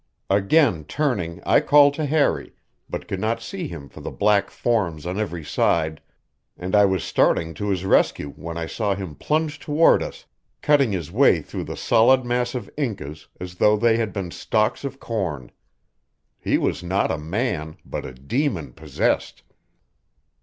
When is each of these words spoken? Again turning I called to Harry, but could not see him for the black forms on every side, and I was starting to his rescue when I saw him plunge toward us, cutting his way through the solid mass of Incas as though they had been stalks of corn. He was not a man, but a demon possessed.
Again 0.31 0.83
turning 0.85 1.41
I 1.45 1.59
called 1.59 1.93
to 1.93 2.07
Harry, 2.07 2.53
but 2.89 3.07
could 3.07 3.19
not 3.19 3.39
see 3.39 3.67
him 3.67 3.87
for 3.87 4.01
the 4.01 4.09
black 4.09 4.49
forms 4.49 5.05
on 5.05 5.19
every 5.19 5.43
side, 5.45 6.01
and 6.57 6.75
I 6.75 6.85
was 6.85 7.03
starting 7.03 7.53
to 7.53 7.69
his 7.69 7.85
rescue 7.85 8.31
when 8.31 8.57
I 8.57 8.65
saw 8.65 8.95
him 8.95 9.13
plunge 9.13 9.59
toward 9.59 10.01
us, 10.01 10.25
cutting 10.63 10.91
his 10.91 11.11
way 11.11 11.43
through 11.43 11.65
the 11.65 11.77
solid 11.77 12.25
mass 12.25 12.55
of 12.55 12.67
Incas 12.77 13.27
as 13.39 13.53
though 13.53 13.77
they 13.77 13.97
had 13.97 14.11
been 14.11 14.31
stalks 14.31 14.83
of 14.83 14.99
corn. 14.99 15.51
He 16.39 16.57
was 16.57 16.81
not 16.81 17.11
a 17.11 17.19
man, 17.19 17.77
but 17.85 18.03
a 18.03 18.13
demon 18.15 18.73
possessed. 18.73 19.43